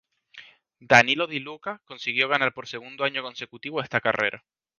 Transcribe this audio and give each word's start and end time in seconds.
Danilo 0.79 1.27
Di 1.27 1.37
Luca 1.39 1.79
consiguió 1.85 2.27
ganar 2.27 2.55
por 2.55 2.65
segundo 2.67 3.03
año 3.03 3.21
consecutivo 3.21 3.83
esta 3.83 4.01
carrera. 4.01 4.43